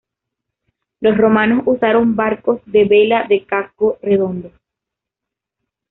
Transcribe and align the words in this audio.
Los 0.99 1.15
romanos 1.15 1.61
usaron 1.67 2.15
barcos 2.15 2.59
de 2.65 2.85
vela 2.85 3.27
de 3.29 3.45
casco 3.45 3.99
redondo. 4.01 4.51